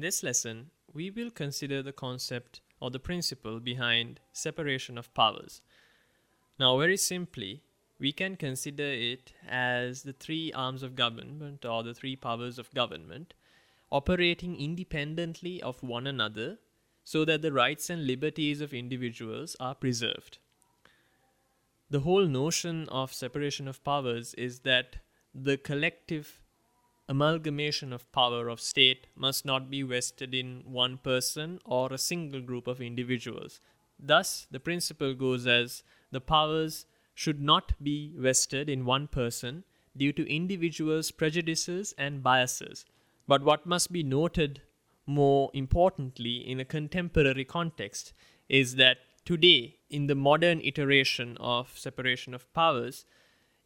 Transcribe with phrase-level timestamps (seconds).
[0.00, 5.60] In this lesson, we will consider the concept or the principle behind separation of powers.
[6.58, 7.60] Now, very simply,
[7.98, 12.72] we can consider it as the three arms of government or the three powers of
[12.72, 13.34] government
[13.92, 16.56] operating independently of one another
[17.04, 20.38] so that the rights and liberties of individuals are preserved.
[21.90, 24.96] The whole notion of separation of powers is that
[25.34, 26.39] the collective
[27.10, 32.40] amalgamation of power of state must not be vested in one person or a single
[32.40, 33.60] group of individuals.
[33.98, 39.64] Thus, the principle goes as the powers should not be vested in one person
[39.96, 42.86] due to individuals' prejudices and biases.
[43.26, 44.62] But what must be noted
[45.04, 48.12] more importantly in a contemporary context
[48.48, 53.04] is that today, in the modern iteration of separation of powers,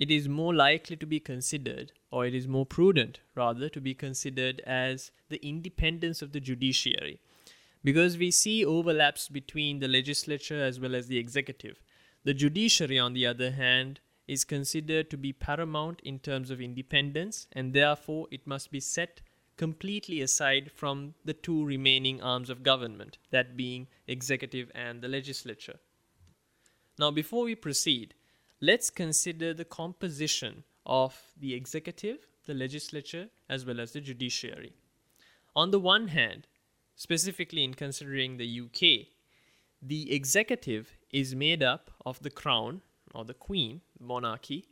[0.00, 3.94] it is more likely to be considered, or it is more prudent rather, to be
[3.94, 7.20] considered as the independence of the judiciary.
[7.84, 11.82] Because we see overlaps between the legislature as well as the executive.
[12.24, 17.46] The judiciary, on the other hand, is considered to be paramount in terms of independence,
[17.52, 19.20] and therefore it must be set
[19.58, 25.78] completely aside from the two remaining arms of government, that being executive and the legislature.
[26.98, 28.14] Now, before we proceed,
[28.60, 34.74] let's consider the composition of the executive, the legislature, as well as the judiciary.
[35.56, 36.46] On the one hand,
[36.94, 39.08] specifically in considering the UK,
[39.82, 42.82] the executive is made up of the crown
[43.14, 44.66] or the queen, monarchy,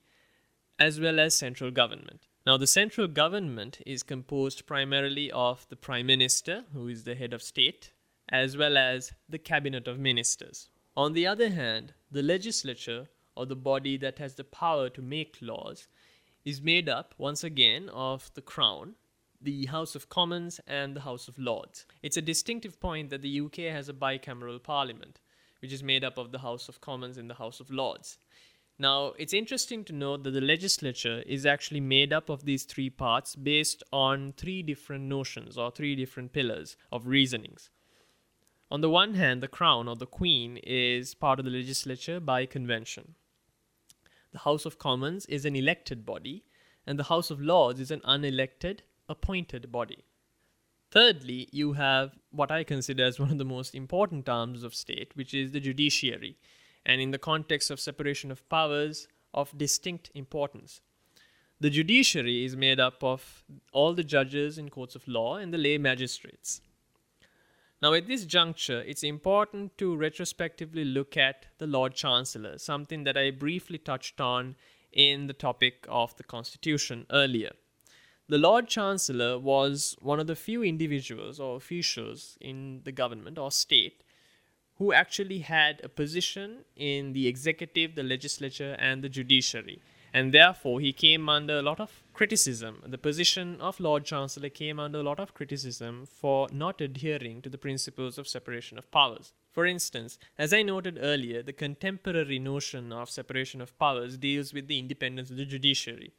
[0.78, 2.26] as well as central government.
[2.46, 7.32] Now, the central government is composed primarily of the prime minister, who is the head
[7.32, 7.92] of state,
[8.28, 10.68] as well as the cabinet of ministers.
[10.96, 13.08] On the other hand, the legislature
[13.38, 15.86] or the body that has the power to make laws,
[16.44, 18.96] is made up once again of the Crown,
[19.40, 21.86] the House of Commons, and the House of Lords.
[22.02, 25.20] It's a distinctive point that the UK has a bicameral parliament,
[25.62, 28.18] which is made up of the House of Commons and the House of Lords.
[28.76, 32.90] Now, it's interesting to note that the legislature is actually made up of these three
[32.90, 37.70] parts based on three different notions or three different pillars of reasonings.
[38.70, 42.46] On the one hand, the crown or the queen is part of the legislature by
[42.46, 43.14] convention.
[44.32, 46.44] The House of Commons is an elected body,
[46.86, 50.04] and the House of Lords is an unelected, appointed body.
[50.90, 55.12] Thirdly, you have what I consider as one of the most important arms of state,
[55.14, 56.38] which is the judiciary,
[56.84, 60.80] and in the context of separation of powers, of distinct importance.
[61.60, 65.58] The judiciary is made up of all the judges in courts of law and the
[65.58, 66.60] lay magistrates.
[67.80, 73.16] Now, at this juncture, it's important to retrospectively look at the Lord Chancellor, something that
[73.16, 74.56] I briefly touched on
[74.92, 77.52] in the topic of the Constitution earlier.
[78.28, 83.52] The Lord Chancellor was one of the few individuals or officials in the government or
[83.52, 84.02] state
[84.76, 89.80] who actually had a position in the executive, the legislature, and the judiciary
[90.12, 92.82] and therefore he came under a lot of criticism.
[92.84, 97.48] The position of Lord Chancellor came under a lot of criticism for not adhering to
[97.48, 99.32] the principles of separation of powers.
[99.52, 104.66] For instance, as I noted earlier, the contemporary notion of separation of powers deals with
[104.66, 106.10] the independence of the judiciary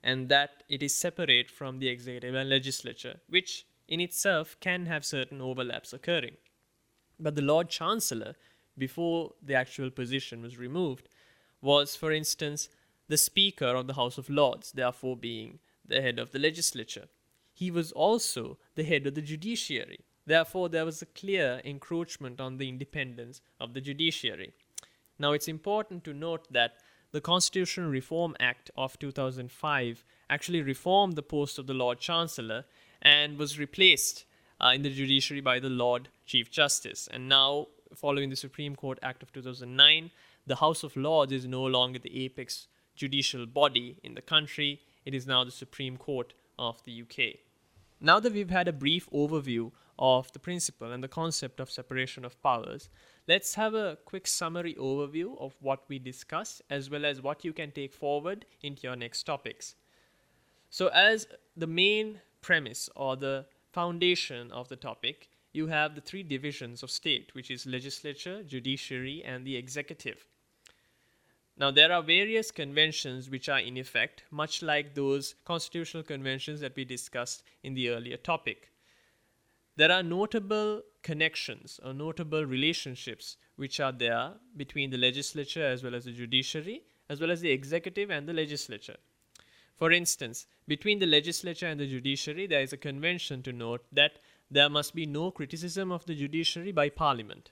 [0.00, 5.04] and that it is separate from the executive and legislature, which in itself can have
[5.04, 6.36] certain overlaps occurring.
[7.18, 8.36] But the Lord Chancellor,
[8.78, 11.08] before the actual position was removed,
[11.60, 12.68] was, for instance,
[13.08, 17.08] the Speaker of the House of Lords, therefore being the head of the legislature.
[17.52, 20.00] He was also the head of the judiciary.
[20.26, 24.52] Therefore, there was a clear encroachment on the independence of the judiciary.
[25.18, 26.76] Now, it's important to note that
[27.10, 32.66] the Constitutional Reform Act of 2005 actually reformed the post of the Lord Chancellor
[33.00, 34.26] and was replaced
[34.60, 37.08] uh, in the judiciary by the Lord Chief Justice.
[37.10, 40.10] And now, following the Supreme Court Act of 2009,
[40.46, 44.80] the House of Lords is no longer the apex judicial body in the country.
[45.06, 47.38] It is now the Supreme Court of the UK.
[48.00, 52.24] Now that we've had a brief overview of the principle and the concept of separation
[52.24, 52.88] of powers,
[53.26, 57.52] let's have a quick summary overview of what we discussed as well as what you
[57.52, 59.74] can take forward into your next topics.
[60.70, 66.22] So, as the main premise or the foundation of the topic, you have the three
[66.22, 70.26] divisions of state, which is legislature, judiciary, and the executive.
[71.58, 76.76] Now, there are various conventions which are in effect, much like those constitutional conventions that
[76.76, 78.70] we discussed in the earlier topic.
[79.74, 85.96] There are notable connections or notable relationships which are there between the legislature as well
[85.96, 88.96] as the judiciary, as well as the executive and the legislature.
[89.76, 94.20] For instance, between the legislature and the judiciary, there is a convention to note that
[94.50, 97.50] there must be no criticism of the judiciary by parliament.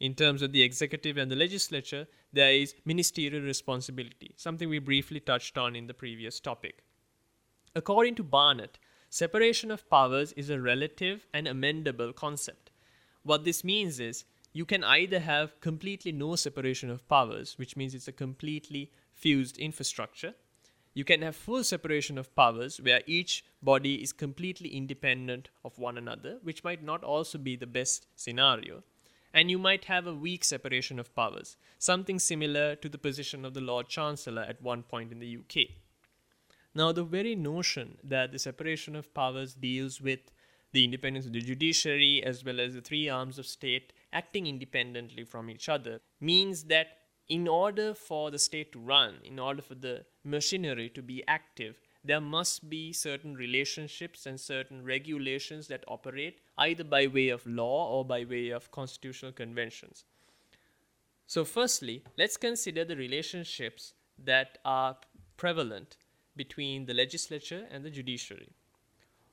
[0.00, 5.20] In terms of the executive and the legislature, there is ministerial responsibility, something we briefly
[5.20, 6.82] touched on in the previous topic.
[7.74, 8.78] According to Barnett,
[9.10, 12.70] separation of powers is a relative and amendable concept.
[13.24, 14.24] What this means is
[14.54, 19.58] you can either have completely no separation of powers, which means it's a completely fused
[19.58, 20.34] infrastructure.
[20.94, 25.98] You can have full separation of powers, where each body is completely independent of one
[25.98, 28.82] another, which might not also be the best scenario.
[29.32, 33.54] And you might have a weak separation of powers, something similar to the position of
[33.54, 35.68] the Lord Chancellor at one point in the UK.
[36.74, 40.20] Now, the very notion that the separation of powers deals with
[40.72, 45.24] the independence of the judiciary as well as the three arms of state acting independently
[45.24, 46.98] from each other means that
[47.28, 51.80] in order for the state to run, in order for the machinery to be active,
[52.04, 57.90] there must be certain relationships and certain regulations that operate either by way of law
[57.90, 60.04] or by way of constitutional conventions.
[61.26, 64.96] So, firstly, let's consider the relationships that are
[65.36, 65.96] prevalent
[66.36, 68.50] between the legislature and the judiciary.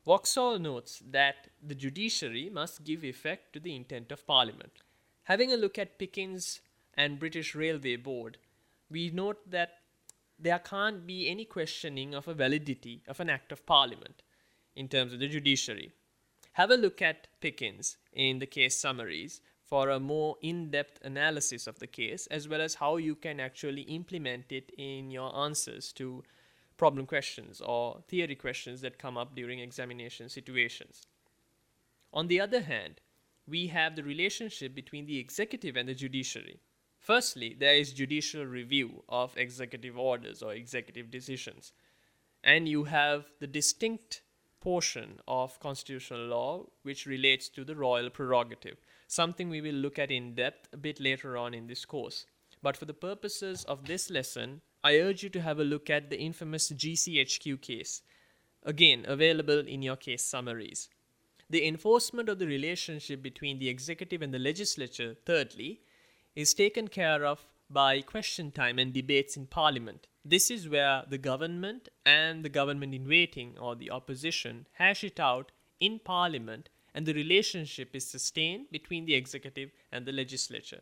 [0.06, 4.84] Vauxhall notes that the judiciary must give effect to the intent of Parliament.
[5.24, 6.62] Having a look at Pickens
[6.94, 8.38] and British Railway Board,
[8.90, 9.76] we note that
[10.39, 14.22] there can't be any questioning of a validity of an act of Parliament
[14.75, 15.92] in terms of the judiciary.
[16.54, 21.68] Have a look at Pickens in the case summaries for a more in depth analysis
[21.68, 25.92] of the case, as well as how you can actually implement it in your answers
[25.94, 26.24] to
[26.78, 31.01] problem questions or theory questions that come up during examination situations.
[32.13, 33.01] On the other hand,
[33.48, 36.60] we have the relationship between the executive and the judiciary.
[37.07, 41.71] Firstly, there is judicial review of executive orders or executive decisions.
[42.44, 44.24] And you have the distinct
[44.59, 48.75] portion of constitutional law which relates to the royal prerogative,
[49.07, 52.25] something we will look at in depth a bit later on in this course.
[52.62, 56.09] But for the purposes of this lesson, I urge you to have a look at
[56.09, 58.01] the infamous GCHQ case,
[58.63, 60.89] again available in your case summaries.
[61.50, 65.80] The enforcement of the relationship between the executive and the legislature, thirdly,
[66.38, 70.06] is taken care of by question time and debates in parliament.
[70.24, 75.19] This is where the government and the government in waiting or the opposition hash it
[75.19, 80.81] out in parliament and the relationship is sustained between the executive and the legislature.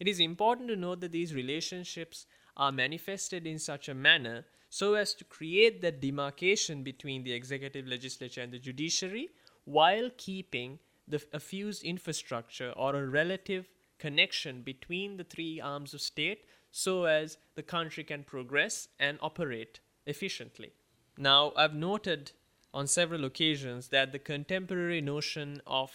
[0.00, 2.26] It is important to note that these relationships
[2.56, 7.86] are manifested in such a manner so as to create that demarcation between the executive,
[7.86, 9.28] legislature, and the judiciary
[9.64, 13.68] while keeping the fused infrastructure or a relative
[14.02, 19.78] connection between the three arms of state so as the country can progress and operate
[20.06, 20.72] efficiently.
[21.16, 22.32] Now, I've noted
[22.74, 25.92] on several occasions that the contemporary notion of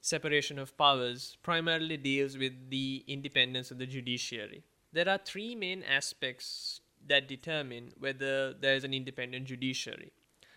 [0.00, 4.62] separation of powers primarily deals with the independence of the judiciary.
[4.94, 10.12] There are three main aspects that determine whether there is an independent judiciary.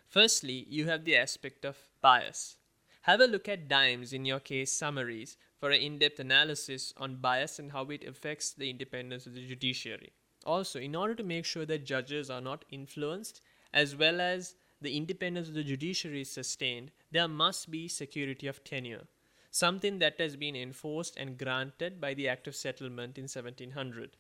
[0.07, 2.55] Firstly, you have the aspect of bias.
[3.03, 7.17] Have a look at DIMES in your case summaries for an in depth analysis on
[7.17, 10.13] bias and how it affects the independence of the judiciary.
[10.45, 13.41] Also, in order to make sure that judges are not influenced,
[13.74, 18.63] as well as the independence of the judiciary is sustained, there must be security of
[18.63, 19.05] tenure,
[19.51, 24.15] something that has been enforced and granted by the Act of Settlement in 1700.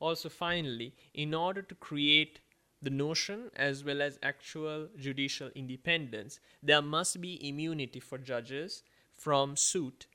[0.00, 2.40] Also, finally, in order to create
[2.82, 8.82] the notion as well as actual judicial independence, there must be immunity for judges
[9.14, 10.06] from suit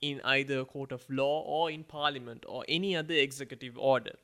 [0.00, 4.16] in either a court of law or in parliament or any other executive order.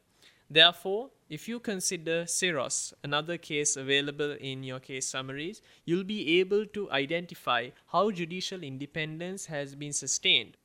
[0.51, 6.67] Therefore, if you consider Sirros, another case available in your case summaries, you'll be able
[6.67, 10.57] to identify how judicial independence has been sustained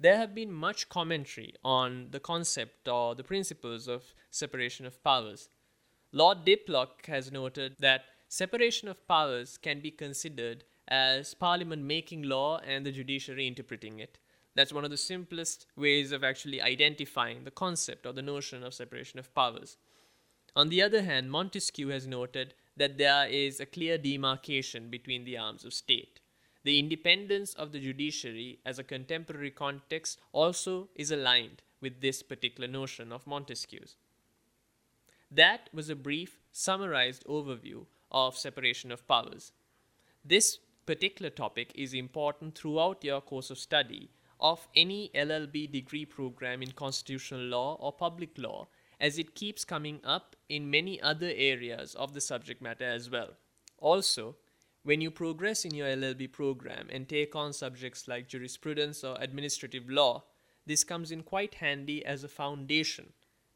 [0.00, 5.48] there have been much commentary on the concept or the principles of separation of powers.
[6.12, 12.60] Lord Diplock has noted that separation of powers can be considered as Parliament making law
[12.66, 14.18] and the judiciary interpreting it.
[14.54, 18.72] That's one of the simplest ways of actually identifying the concept or the notion of
[18.72, 19.76] separation of powers.
[20.56, 25.36] On the other hand, Montesquieu has noted that there is a clear demarcation between the
[25.36, 26.20] arms of state.
[26.64, 32.66] The independence of the judiciary as a contemporary context also is aligned with this particular
[32.66, 33.96] notion of Montesquieu's.
[35.30, 39.52] That was a brief, summarized overview of separation of powers.
[40.24, 46.62] This particular topic is important throughout your course of study of any LLB degree program
[46.62, 48.68] in constitutional law or public law,
[49.00, 53.30] as it keeps coming up in many other areas of the subject matter as well.
[53.78, 54.36] Also,
[54.82, 59.90] when you progress in your LLB program and take on subjects like jurisprudence or administrative
[59.90, 60.24] law,
[60.66, 63.12] this comes in quite handy as a foundation,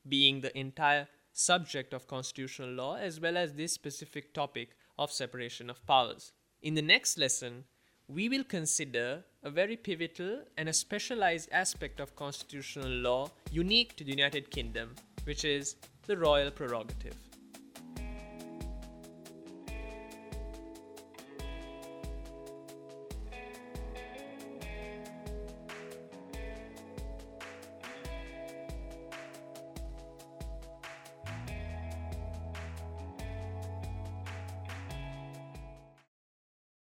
[0.09, 5.71] being the entire subject of constitutional law as well as this specific topic of separation
[5.71, 6.33] of powers.
[6.63, 7.65] In the next lesson,
[8.09, 14.05] we will consider a very pivotal and a specialized aspect of constitutional law unique to
[14.05, 17.17] the United Kingdom, which is the royal prerogative.